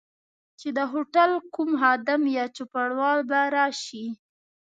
[0.59, 4.05] چي د هوټل کوم خادم یا چوپړوال به راشي.